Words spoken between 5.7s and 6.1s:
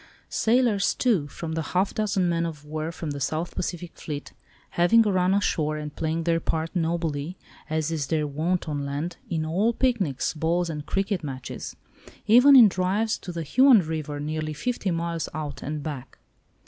and